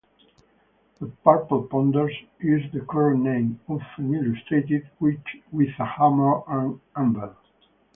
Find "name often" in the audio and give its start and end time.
3.21-4.15